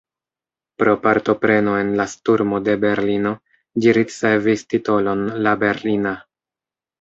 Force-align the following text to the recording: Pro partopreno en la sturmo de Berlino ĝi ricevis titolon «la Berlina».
Pro 0.83 0.93
partopreno 1.01 1.75
en 1.81 1.91
la 1.99 2.07
sturmo 2.13 2.61
de 2.69 2.75
Berlino 2.85 3.35
ĝi 3.85 3.93
ricevis 3.99 4.65
titolon 4.75 5.23
«la 5.49 5.55
Berlina». 5.67 6.17